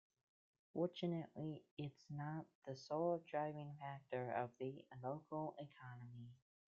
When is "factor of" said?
3.79-4.49